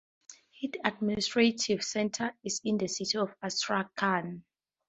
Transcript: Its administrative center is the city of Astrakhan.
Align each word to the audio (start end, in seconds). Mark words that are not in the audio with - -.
Its 0.63 0.79
administrative 0.83 1.83
center 1.83 2.33
is 2.43 2.59
the 2.63 2.87
city 2.87 3.19
of 3.19 3.35
Astrakhan. 3.43 4.43